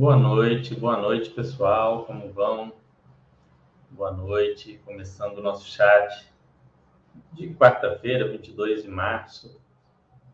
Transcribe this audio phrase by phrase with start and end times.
[0.00, 2.06] Boa noite, boa noite, pessoal.
[2.06, 2.72] Como vão?
[3.90, 4.80] Boa noite.
[4.86, 6.26] Começando o nosso chat
[7.34, 9.60] de quarta-feira, 22 de março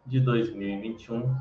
[0.07, 1.35] de 2021.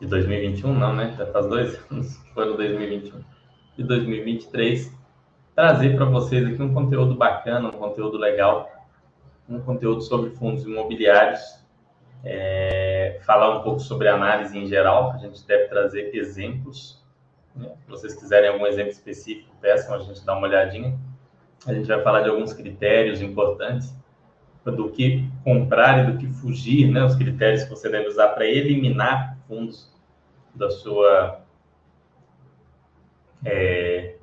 [0.00, 1.16] De 2021, não, né?
[1.18, 3.24] Já faz dois anos no 2021.
[3.76, 4.96] De 2023.
[5.52, 8.70] Trazer para vocês aqui um conteúdo bacana, um conteúdo legal,
[9.48, 11.42] um conteúdo sobre fundos imobiliários.
[12.24, 17.01] É, falar um pouco sobre análise em geral, a gente deve trazer exemplos.
[17.54, 17.70] Né?
[17.84, 20.98] Se vocês quiserem algum exemplo específico, peçam, a gente dá uma olhadinha.
[21.66, 23.94] A gente vai falar de alguns critérios importantes
[24.64, 27.04] do que comprar e do que fugir, né?
[27.04, 29.92] Os critérios que você deve usar para eliminar fundos
[30.54, 31.42] da sua
[33.44, 34.16] é,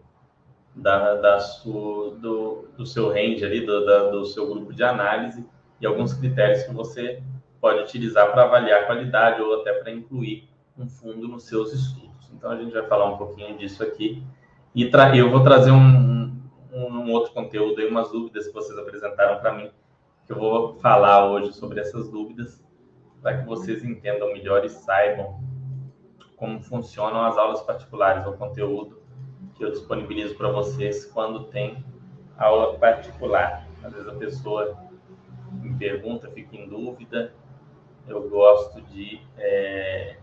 [0.76, 5.46] da, da do, do seu range ali, do, da, do seu grupo de análise
[5.82, 7.22] e alguns critérios que você
[7.60, 12.09] pode utilizar para avaliar a qualidade ou até para incluir um fundo nos seus estudos.
[12.40, 14.24] Então a gente vai falar um pouquinho disso aqui
[14.74, 19.42] e eu vou trazer um, um, um outro conteúdo aí, umas dúvidas que vocês apresentaram
[19.42, 19.70] para mim
[20.26, 22.64] que eu vou falar hoje sobre essas dúvidas,
[23.22, 25.44] para que vocês entendam melhor e saibam
[26.38, 29.02] como funcionam as aulas particulares, o conteúdo
[29.56, 31.84] que eu disponibilizo para vocês quando tem
[32.38, 33.68] aula particular.
[33.84, 34.78] Às vezes a pessoa
[35.52, 37.34] me pergunta, fica em dúvida,
[38.08, 40.20] eu gosto de é,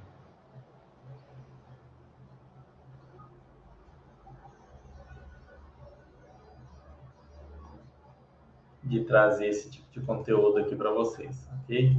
[8.86, 11.96] de trazer esse tipo de conteúdo aqui para vocês, ok?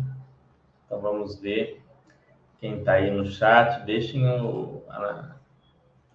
[0.86, 1.82] Então vamos ver
[2.60, 4.82] quem está aí no chat, deixem o.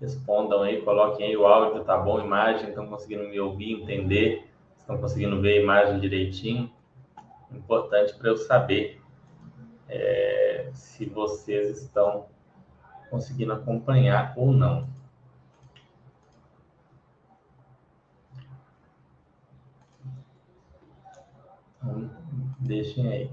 [0.01, 2.21] respondam aí, coloquem aí o áudio, tá bom?
[2.21, 6.73] Imagem, estão conseguindo me ouvir, entender, estão conseguindo ver a imagem direitinho.
[7.51, 9.01] Importante para eu saber
[9.89, 12.27] é, se vocês estão
[13.11, 14.89] conseguindo acompanhar ou não.
[21.83, 22.11] Então,
[22.63, 23.31] deixem aí.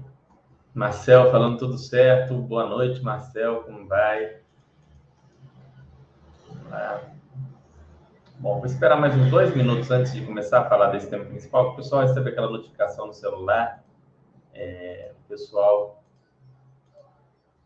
[0.74, 2.34] Marcel falando tudo certo.
[2.34, 3.62] Boa noite, Marcel.
[3.62, 4.38] Como vai?
[6.70, 7.00] Ah.
[8.38, 11.70] Bom, vou esperar mais uns dois minutos antes de começar a falar desse tema principal.
[11.70, 13.84] O pessoal recebe aquela notificação no celular.
[14.54, 16.02] É, o pessoal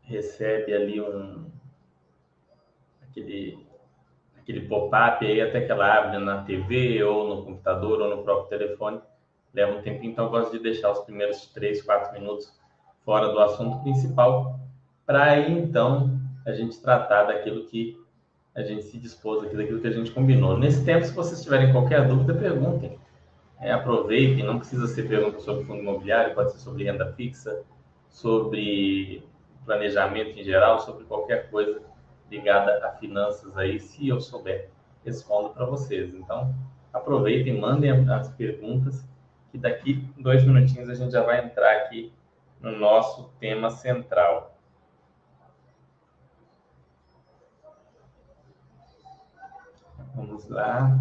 [0.03, 1.51] recebe ali um
[3.03, 3.67] aquele
[4.37, 8.59] aquele pop-up aí até que ela abre na TV ou no computador ou no próprio
[8.59, 9.01] telefone
[9.55, 12.53] leva um tempinho, então eu gosto de deixar os primeiros três, quatro minutos
[13.05, 14.59] fora do assunto principal,
[15.07, 18.03] para aí então a gente tratar daquilo que
[18.55, 20.59] a gente se dispôs aqui, daquilo que a gente combinou.
[20.59, 22.99] Nesse tempo, se vocês tiverem qualquer dúvida, perguntem.
[23.61, 27.63] É, aproveitem, não precisa ser pergunta sobre fundo imobiliário, pode ser sobre renda fixa,
[28.09, 29.25] sobre
[29.65, 31.81] planejamento em geral, sobre qualquer coisa
[32.31, 34.69] ligada a finanças aí, se eu souber,
[35.05, 36.15] respondo para vocês.
[36.15, 36.55] Então,
[36.93, 39.05] aproveitem, mandem as perguntas
[39.55, 42.13] e daqui dois minutinhos a gente já vai entrar aqui
[42.61, 44.59] no nosso tema central.
[50.17, 50.99] Vamos lá.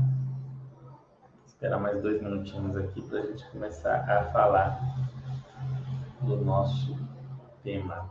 [1.48, 4.80] Esperar mais dois minutinhos aqui para a gente começar a falar
[6.22, 6.96] do nosso
[7.64, 8.08] tema.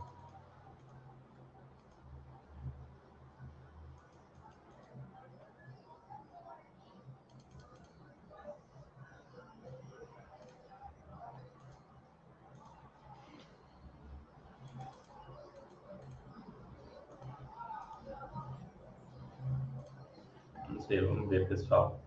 [20.92, 21.98] Ver, vamos ver, pessoal.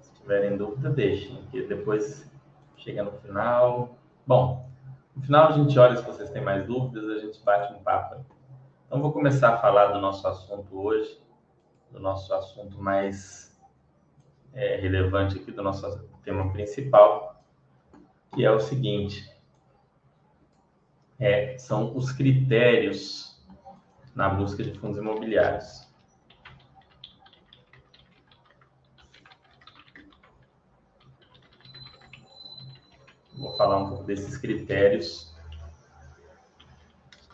[0.00, 2.30] Se tiverem dúvida, deixem, que depois
[2.76, 3.96] chega no final.
[4.26, 4.68] Bom,
[5.14, 8.24] no final a gente olha se vocês têm mais dúvidas, a gente bate um papo.
[8.86, 11.18] Então, vou começar a falar do nosso assunto hoje,
[11.90, 13.58] do nosso assunto mais
[14.52, 17.42] é, relevante aqui, do nosso tema principal,
[18.34, 19.34] que é o seguinte:
[21.18, 23.42] é, são os critérios
[24.14, 25.86] na busca de fundos imobiliários.
[33.36, 35.34] Vou falar um pouco desses critérios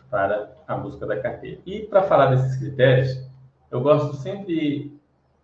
[0.09, 1.59] para a busca da carteira.
[1.65, 3.27] E para falar desses critérios,
[3.71, 4.95] eu gosto sempre,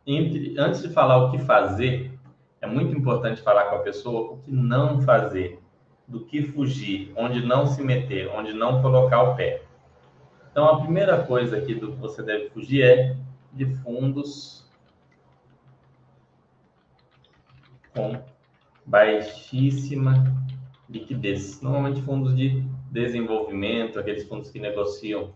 [0.05, 2.17] entre, antes de falar o que fazer,
[2.61, 5.59] é muito importante falar com a pessoa o que não fazer,
[6.07, 9.63] do que fugir, onde não se meter, onde não colocar o pé.
[10.51, 13.17] Então, a primeira coisa aqui do que você deve fugir é
[13.53, 14.67] de fundos
[17.95, 18.21] com
[18.85, 20.23] baixíssima
[20.89, 21.61] liquidez.
[21.61, 25.33] Normalmente fundos de desenvolvimento, aqueles fundos que negociam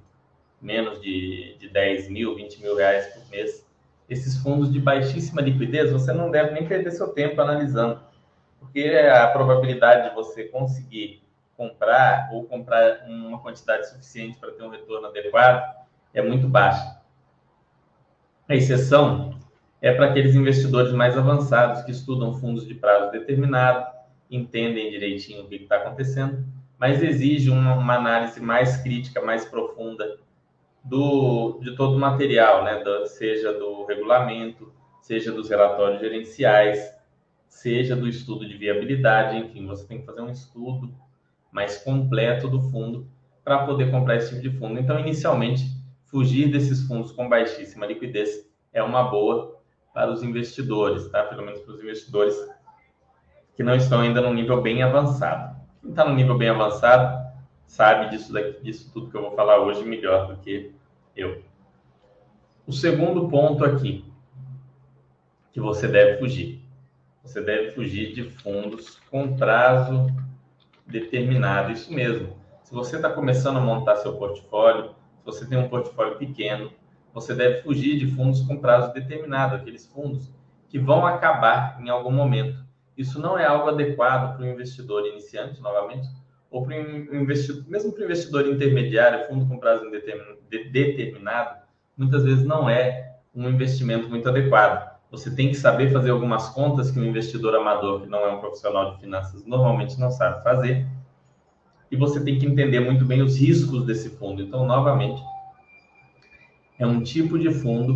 [0.61, 3.65] menos de, de 10 mil, 20 mil reais por mês.
[4.09, 8.01] Esses fundos de baixíssima liquidez, você não deve nem perder seu tempo analisando,
[8.59, 11.21] porque a probabilidade de você conseguir
[11.55, 15.75] comprar ou comprar uma quantidade suficiente para ter um retorno adequado
[16.13, 17.01] é muito baixa.
[18.47, 19.37] A exceção
[19.81, 23.92] é para aqueles investidores mais avançados que estudam fundos de prazo determinado,
[24.29, 26.45] entendem direitinho o que está acontecendo,
[26.79, 30.17] mas exige uma, uma, análise mais crítica, mais profunda
[30.83, 32.83] do, de todo o material, né?
[32.83, 34.71] Do, seja do regulamento,
[35.01, 36.93] seja dos relatórios gerenciais,
[37.47, 40.93] seja do estudo de viabilidade, enfim, você tem que fazer um estudo
[41.51, 43.07] mais completo do fundo
[43.43, 44.79] para poder comprar esse tipo de fundo.
[44.79, 45.65] Então, inicialmente,
[46.05, 49.59] fugir desses fundos com baixíssima liquidez é uma boa
[49.93, 51.23] para os investidores, tá?
[51.23, 52.35] Pelo menos para os investidores
[53.55, 55.55] que não estão ainda no nível bem avançado.
[55.81, 57.23] Quem está no nível bem avançado
[57.67, 60.71] sabe disso, daqui, disso tudo que eu vou falar hoje melhor do que
[61.15, 61.43] eu.
[62.65, 64.05] O segundo ponto aqui
[65.51, 66.63] que você deve fugir.
[67.23, 70.07] Você deve fugir de fundos com prazo
[70.85, 71.71] determinado.
[71.71, 72.35] Isso mesmo.
[72.63, 76.71] Se você está começando a montar seu portfólio, se você tem um portfólio pequeno,
[77.13, 80.31] você deve fugir de fundos com prazo determinado, aqueles fundos
[80.67, 82.62] que vão acabar em algum momento.
[82.97, 86.07] Isso não é algo adequado para o investidor iniciante, novamente,
[86.49, 89.89] ou para o investidor, mesmo para o investidor intermediário, fundo com prazo
[90.49, 91.63] determinado,
[91.97, 94.93] muitas vezes não é um investimento muito adequado.
[95.09, 98.39] Você tem que saber fazer algumas contas que um investidor amador, que não é um
[98.39, 100.87] profissional de finanças, normalmente não sabe fazer.
[101.91, 104.41] E você tem que entender muito bem os riscos desse fundo.
[104.41, 105.21] Então, novamente,
[106.79, 107.95] é um tipo de fundo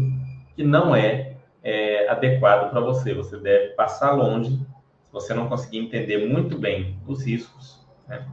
[0.55, 3.13] que não é, é adequado para você.
[3.15, 4.59] Você deve passar longe.
[5.07, 8.27] Se você não conseguir entender muito bem os riscos, né?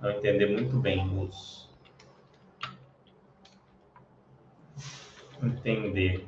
[0.00, 1.70] não entender muito bem os.
[5.40, 6.26] Entender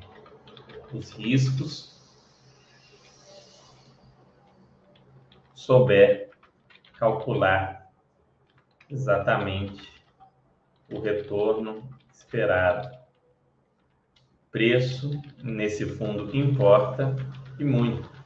[0.93, 1.99] os riscos,
[5.53, 6.29] souber
[6.97, 7.91] calcular
[8.89, 10.03] exatamente
[10.89, 12.97] o retorno esperado
[14.51, 15.11] preço
[15.43, 17.15] nesse fundo que importa
[17.59, 18.18] e muito.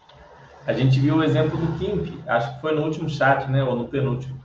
[0.66, 3.76] A gente viu o exemplo do Kimp, acho que foi no último chat, né, ou
[3.76, 4.42] no penúltimo.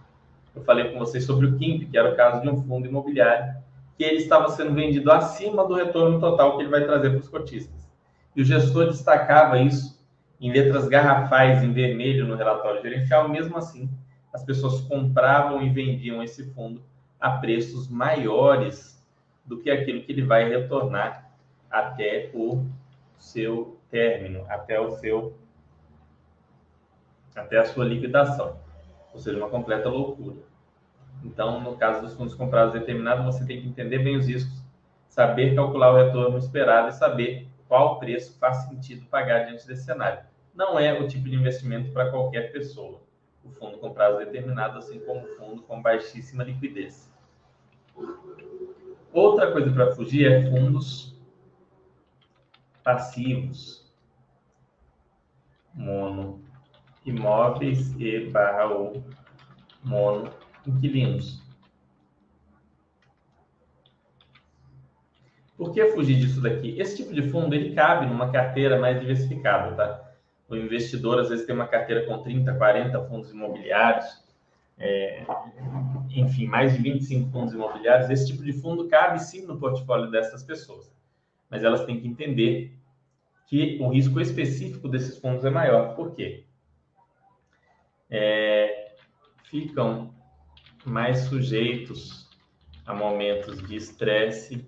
[0.54, 3.54] Eu falei com vocês sobre o Kimp, que era o caso de um fundo imobiliário,
[3.96, 7.28] que ele estava sendo vendido acima do retorno total que ele vai trazer para os
[7.28, 7.88] cotistas.
[8.34, 10.04] E o gestor destacava isso
[10.40, 13.88] em letras garrafais em vermelho no relatório gerencial, mesmo assim,
[14.32, 16.82] as pessoas compravam e vendiam esse fundo
[17.20, 19.00] a preços maiores
[19.46, 21.30] do que aquilo que ele vai retornar
[21.70, 22.66] até o
[23.18, 25.36] seu término, até o seu
[27.34, 28.58] até a sua liquidação.
[29.12, 30.36] Ou seja, uma completa loucura.
[31.24, 34.62] Então, no caso dos fundos comprados determinados, você tem que entender bem os riscos,
[35.08, 40.20] saber calcular o retorno esperado e saber qual preço faz sentido pagar diante desse cenário.
[40.54, 43.00] Não é o tipo de investimento para qualquer pessoa.
[43.44, 47.10] O fundo com prazo determinado, assim como o fundo com baixíssima liquidez.
[49.12, 51.16] Outra coisa para fugir é fundos
[52.84, 53.92] passivos,
[55.74, 56.47] mono
[57.04, 59.02] imóveis e barra ou
[59.82, 60.30] mono
[60.66, 61.42] inquilinos.
[65.56, 66.78] Por que fugir disso daqui?
[66.78, 70.12] Esse tipo de fundo ele cabe numa carteira mais diversificada, tá?
[70.48, 74.06] O investidor às vezes tem uma carteira com 30, 40 fundos imobiliários,
[74.78, 75.24] é,
[76.10, 78.08] enfim, mais de 25 fundos imobiliários.
[78.08, 80.90] Esse tipo de fundo cabe sim no portfólio dessas pessoas,
[81.50, 82.78] mas elas têm que entender
[83.48, 85.96] que o risco específico desses fundos é maior.
[85.96, 86.44] Por quê?
[88.10, 88.94] É,
[89.44, 90.14] ficam
[90.84, 92.28] mais sujeitos
[92.86, 94.66] a momentos de estresse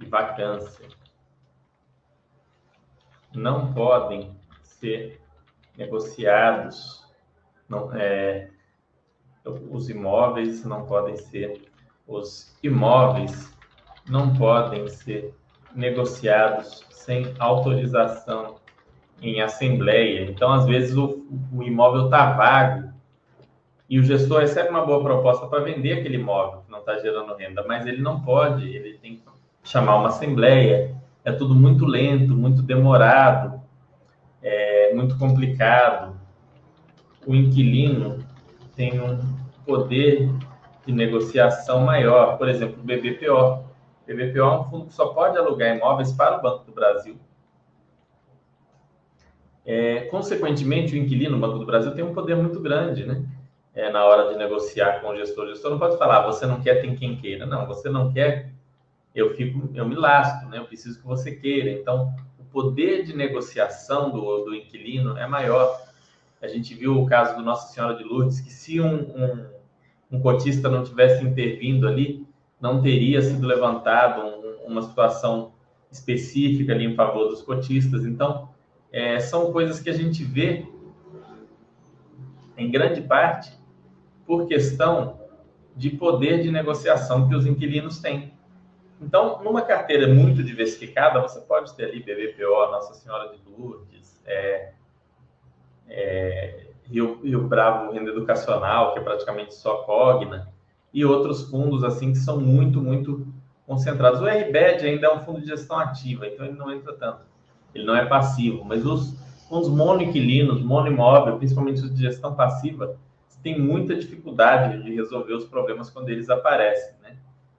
[0.00, 0.88] e vacância.
[3.34, 5.20] Não podem ser
[5.76, 7.06] negociados,
[7.68, 8.50] não, é,
[9.44, 11.70] os imóveis não podem ser,
[12.06, 13.56] os imóveis
[14.08, 15.34] não podem ser
[15.74, 18.59] negociados sem autorização
[19.20, 20.30] em assembleia.
[20.30, 22.90] Então, às vezes, o, o imóvel está vago
[23.88, 27.34] e o gestor recebe uma boa proposta para vender aquele imóvel que não está gerando
[27.34, 29.22] renda, mas ele não pode, ele tem que
[29.64, 30.94] chamar uma assembleia.
[31.24, 33.60] É tudo muito lento, muito demorado,
[34.42, 36.16] é muito complicado.
[37.26, 38.24] O inquilino
[38.74, 39.18] tem um
[39.66, 40.30] poder
[40.86, 43.64] de negociação maior, por exemplo, o BBPO.
[44.06, 47.16] BBPO é um fundo que só pode alugar imóveis para o Banco do Brasil.
[49.72, 53.24] É, consequentemente, o inquilino, o Banco do Brasil, tem um poder muito grande, né?
[53.72, 55.44] É, na hora de negociar com o gestor.
[55.44, 57.46] O gestor não pode falar, você não quer, tem quem queira.
[57.46, 58.50] Não, você não quer,
[59.14, 60.58] eu fico, eu me lasco, né?
[60.58, 61.70] Eu preciso que você queira.
[61.70, 65.80] Então, o poder de negociação do, do inquilino é maior.
[66.42, 69.46] A gente viu o caso do Nossa Senhora de Lourdes, que se um, um,
[70.10, 72.26] um cotista não tivesse intervindo ali,
[72.60, 75.52] não teria sido levantado um, uma situação
[75.92, 78.04] específica ali em favor dos cotistas.
[78.04, 78.49] Então,
[78.92, 80.66] é, são coisas que a gente vê,
[82.56, 83.52] em grande parte,
[84.26, 85.20] por questão
[85.76, 88.34] de poder de negociação que os inquilinos têm.
[89.00, 94.72] Então, numa carteira muito diversificada, você pode ter ali BBPO, Nossa Senhora de Lourdes, é,
[95.88, 100.52] é, Rio, Rio Bravo Renda Educacional, que é praticamente só Cogna,
[100.92, 103.26] e outros fundos assim que são muito, muito
[103.66, 104.20] concentrados.
[104.20, 107.29] O RBED ainda é um fundo de gestão ativa, então ele não entra tanto.
[107.74, 109.14] Ele não é passivo, mas os
[109.48, 112.96] fundos monoinquilinos, monoimóvel, principalmente os de gestão passiva,
[113.42, 117.16] tem muita dificuldade de resolver os problemas quando eles aparecem, né?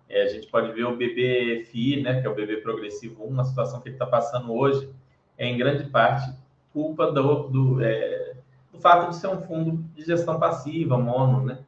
[0.08, 3.46] É, a gente pode ver o BBFI, né, que é o BB Progressivo 1, uma
[3.46, 4.90] situação que ele está passando hoje,
[5.38, 6.32] é em grande parte
[6.74, 8.36] culpa do, do, é,
[8.72, 11.60] do, fato de ser um fundo de gestão passiva, mono, né?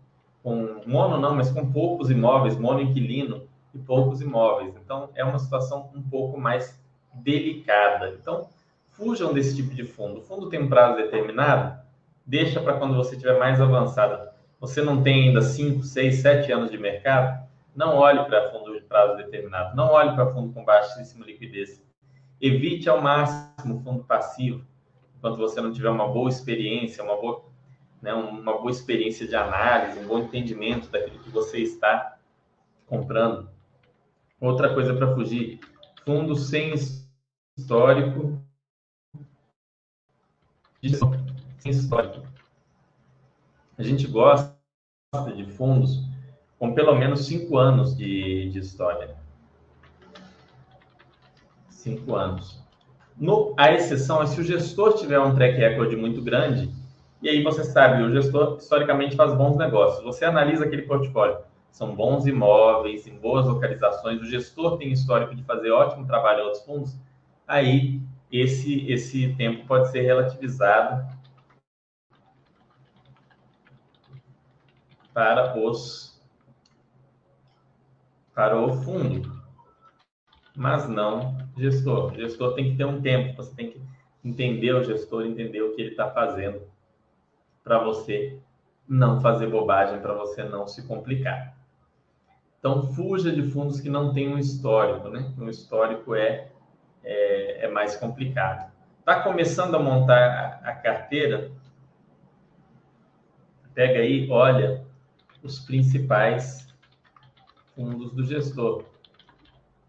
[0.42, 4.74] Com, mono não, mas com poucos imóveis, mono inquilino e poucos imóveis.
[4.84, 6.80] Então, é uma situação um pouco mais
[7.14, 8.16] delicada.
[8.20, 8.48] Então,
[8.92, 10.20] fujam desse tipo de fundo.
[10.20, 11.80] O fundo tem um prazo determinado,
[12.26, 14.30] deixa para quando você estiver mais avançado.
[14.60, 17.44] Você não tem ainda 5, 6, 7 anos de mercado,
[17.76, 21.84] não olhe para fundo de prazo determinado, não olhe para fundo com baixíssima liquidez.
[22.40, 24.66] Evite ao máximo fundo passivo,
[25.18, 27.46] enquanto você não tiver uma boa experiência, uma boa,
[28.02, 32.18] né, uma boa experiência de análise, um bom entendimento daquilo que você está
[32.86, 33.50] comprando.
[34.40, 35.60] Outra coisa para fugir,
[36.06, 36.74] fundo sem
[37.58, 38.42] histórico
[41.70, 42.28] histórico.
[43.78, 44.54] A gente gosta
[45.36, 46.04] de fundos
[46.60, 49.16] com pelo menos cinco anos de, de história.
[51.70, 52.62] Cinco anos.
[53.18, 56.74] No, a exceção é se o gestor tiver um track record muito grande,
[57.22, 60.04] e aí você sabe, o gestor historicamente faz bons negócios.
[60.04, 61.38] Você analisa aquele portfólio,
[61.72, 66.44] são bons imóveis, em boas localizações, o gestor tem histórico de fazer ótimo trabalho em
[66.44, 66.96] outros fundos,
[67.48, 71.08] aí esse, esse tempo pode ser relativizado
[75.14, 76.14] para os
[78.34, 79.32] para o fundo,
[80.56, 82.12] mas não gestor.
[82.12, 83.82] O gestor tem que ter um tempo, você tem que
[84.26, 86.62] entender o gestor, entender o que ele está fazendo
[87.64, 88.40] para você
[88.88, 91.56] não fazer bobagem, para você não se complicar.
[92.58, 95.34] Então, fuja de fundos que não têm um histórico, né?
[95.38, 96.53] Um histórico é,
[97.04, 98.72] é, é mais complicado.
[99.00, 101.52] Está começando a montar a, a carteira?
[103.74, 104.86] Pega aí, olha
[105.42, 106.74] os principais
[107.76, 108.86] fundos do gestor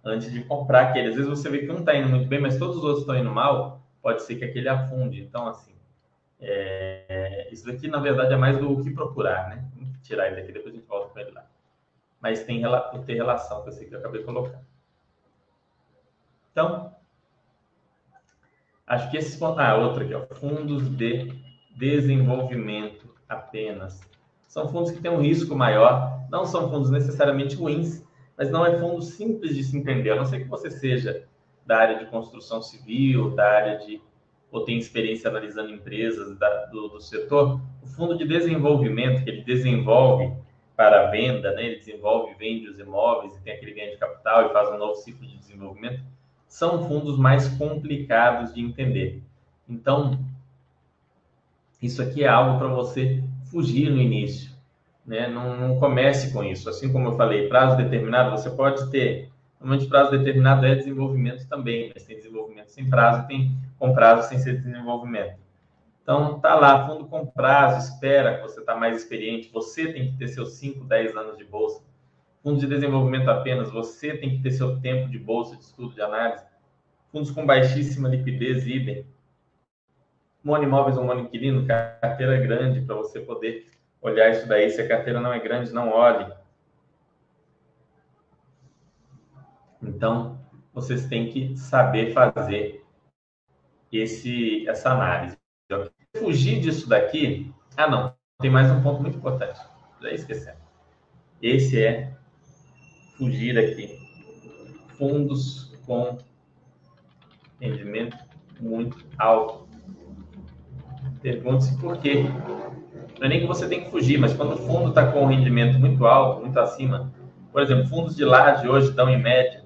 [0.04, 1.08] antes de comprar aquele.
[1.08, 3.16] Às vezes você vê que um está indo muito bem, mas todos os outros estão
[3.16, 5.22] indo mal, pode ser que aquele afunde.
[5.22, 5.74] Então, assim,
[6.40, 7.48] é...
[7.52, 9.64] isso daqui, na verdade, é mais do que procurar, né?
[9.74, 11.46] Vamos tirar ele daqui, depois a gente volta com ele lá.
[12.20, 12.62] Mas tem
[13.06, 14.60] ter relação com esse que eu acabei de colocar.
[16.52, 16.93] Então,
[18.86, 19.58] acho que esses pontos...
[19.58, 20.22] Ah, outro aqui, ó.
[20.34, 21.32] Fundos de
[21.76, 24.00] desenvolvimento apenas
[24.46, 28.78] são fundos que têm um risco maior, não são fundos necessariamente ruins, mas não é
[28.78, 31.26] fundo simples de se entender, a não ser que você seja
[31.66, 34.00] da área de construção civil, da área de
[34.54, 39.42] ou tem experiência analisando empresas da, do, do, setor, o fundo de desenvolvimento que ele
[39.42, 40.32] desenvolve
[40.76, 44.46] para a venda, né, ele desenvolve, vende os imóveis e tem aquele ganho de capital
[44.46, 46.04] e faz um novo ciclo de desenvolvimento,
[46.54, 49.20] são fundos mais complicados de entender.
[49.68, 50.20] Então,
[51.82, 54.52] isso aqui é algo para você fugir no início.
[55.04, 55.26] Né?
[55.26, 56.70] Não, não, comece com isso.
[56.70, 59.32] Assim como eu falei, prazo determinado, você pode ter.
[59.58, 64.38] Normalmente, prazo determinado é desenvolvimento também, mas tem desenvolvimento sem prazo, tem com prazo sem
[64.38, 65.36] ser desenvolvimento.
[66.04, 70.18] Então, tá lá, fundo com prazo, espera que você está mais experiente, você tem que
[70.18, 71.82] ter seus 5, 10 anos de bolsa.
[72.44, 76.02] Fundo de desenvolvimento apenas, você tem que ter seu tempo de bolsa, de estudo, de
[76.02, 76.44] análise.
[77.10, 79.06] Fundos com baixíssima liquidez, idem
[80.42, 83.70] monoimóveis ou monoinquilino, carteira grande para você poder
[84.02, 84.68] olhar isso daí.
[84.68, 86.30] Se a carteira não é grande, não olhe.
[89.82, 90.38] Então,
[90.74, 92.84] vocês têm que saber fazer
[93.90, 95.38] esse, essa análise.
[96.18, 97.50] Fugir disso daqui.
[97.74, 98.14] Ah, não.
[98.38, 99.58] Tem mais um ponto muito importante.
[100.02, 100.58] Já esquecendo.
[101.40, 102.14] Esse é
[103.16, 103.98] fugir aqui.
[104.98, 106.18] Fundos com
[107.60, 108.16] rendimento
[108.60, 109.66] muito alto.
[111.22, 112.24] Pergunte-se por quê.
[113.18, 115.26] Não é nem que você tem que fugir, mas quando o fundo está com um
[115.26, 117.12] rendimento muito alto, muito acima,
[117.52, 119.64] por exemplo, fundos de laje hoje dão em média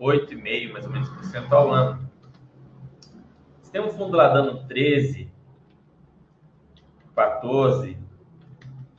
[0.00, 2.08] 8,5% mais ou menos por cento ao ano.
[3.62, 5.30] Se tem um fundo lá dando 13,
[7.14, 7.98] 14,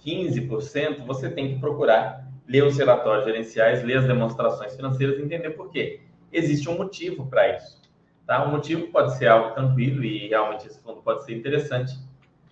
[0.06, 5.52] 15%, você tem que procurar ler os relatórios gerenciais, ler as demonstrações financeiras e entender
[5.52, 6.02] por quê.
[6.34, 7.80] Existe um motivo para isso.
[8.26, 8.44] Tá?
[8.44, 11.94] O motivo pode ser algo tranquilo e realmente esse fundo pode ser interessante,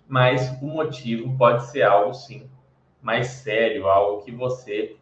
[0.06, 2.48] mas o motivo pode ser algo, sim,
[3.02, 4.96] mais sério, algo que você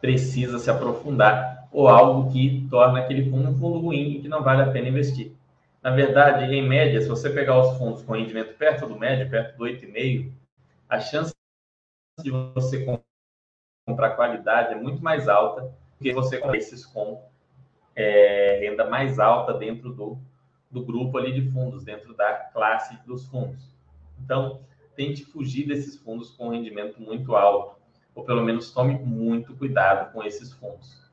[0.00, 4.42] precisa se aprofundar ou algo que torna aquele fundo um fundo ruim e que não
[4.42, 5.32] vale a pena investir.
[5.82, 9.56] Na verdade, em média, se você pegar os fundos com rendimento perto do médio, perto
[9.56, 10.30] do 8,5,
[10.92, 11.34] a chance
[12.22, 12.84] de você
[13.86, 17.24] comprar qualidade é muito mais alta do que você comprar esses com
[17.96, 20.18] é, renda mais alta dentro do,
[20.70, 23.74] do grupo ali de fundos, dentro da classe dos fundos.
[24.22, 24.60] Então,
[24.94, 27.80] tente fugir desses fundos com rendimento muito alto,
[28.14, 31.10] ou pelo menos tome muito cuidado com esses fundos.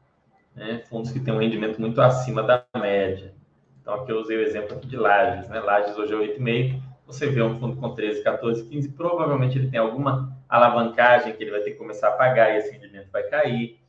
[0.54, 0.80] Né?
[0.90, 3.34] Fundos que têm um rendimento muito acima da média.
[3.82, 5.62] Então, aqui eu usei o exemplo de Lages, né?
[5.62, 6.89] Lages hoje é 8,5.
[7.10, 11.50] Você vê um fundo com 13, 14, 15, provavelmente ele tem alguma alavancagem que ele
[11.50, 13.80] vai ter que começar a pagar e esse rendimento vai cair.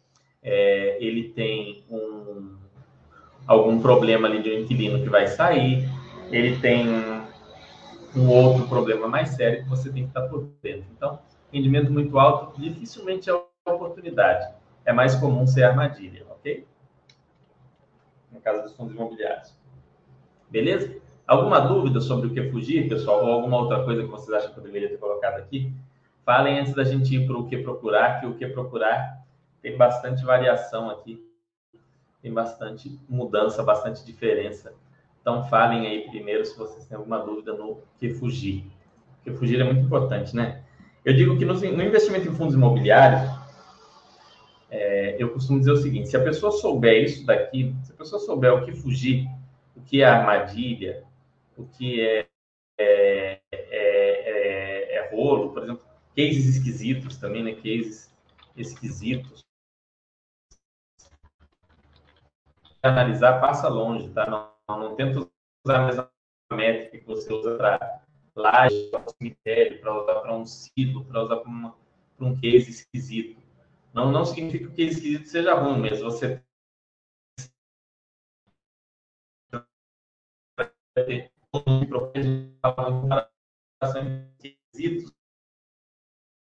[0.42, 2.56] É, ele tem um,
[3.46, 5.86] algum problema ali de um inquilino que vai sair.
[6.30, 6.88] Ele tem
[8.16, 10.86] um outro problema mais sério que você tem que estar por dentro.
[10.96, 11.18] Então,
[11.52, 13.34] rendimento muito alto dificilmente é
[13.66, 14.50] oportunidade.
[14.82, 16.66] É mais comum ser armadilha, ok?
[18.32, 19.54] No caso dos fundos imobiliários.
[20.48, 21.09] Beleza?
[21.30, 23.24] Alguma dúvida sobre o que fugir, pessoal?
[23.24, 25.72] Ou alguma outra coisa que vocês acham que eu deveria ter colocado aqui?
[26.24, 29.22] Falem antes da gente ir para o que procurar, que o que procurar
[29.62, 31.24] tem bastante variação aqui,
[32.20, 34.74] tem bastante mudança, bastante diferença.
[35.20, 38.66] Então falem aí primeiro se vocês têm alguma dúvida no que fugir.
[39.20, 40.64] O que fugir é muito importante, né?
[41.04, 43.30] Eu digo que no, no investimento em fundos imobiliários,
[44.68, 48.20] é, eu costumo dizer o seguinte: se a pessoa souber isso daqui, se a pessoa
[48.20, 49.28] souber o que fugir,
[49.76, 51.08] o que é armadilha,
[51.60, 52.28] o que é,
[52.78, 55.84] é, é, é rolo, por exemplo,
[56.16, 57.54] cases esquisitos também, né?
[57.54, 58.14] Cases
[58.56, 59.44] esquisitos.
[62.82, 64.26] Analisar passa longe, tá?
[64.26, 65.28] Não, não tenta
[65.64, 66.10] usar a mesma
[66.52, 68.02] métrica que você usa para
[68.34, 71.50] laje, para cemitério, para usar para um silo, para usar para
[72.26, 73.40] um case esquisito.
[73.92, 76.42] Não, não significa que o case esquisito seja ruim, mas você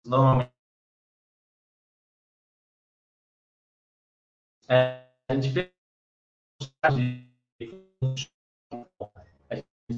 [0.06, 0.52] normalmente
[4.70, 5.06] a
[5.40, 5.72] gente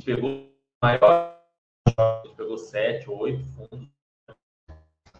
[0.05, 1.39] pegou maior
[1.97, 3.89] a gente pegou sete ou oito fundos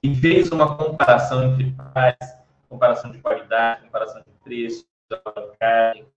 [0.04, 2.38] e fez uma comparação entre pares,
[2.70, 6.08] comparação de qualidade, comparação de preço, alavancagem,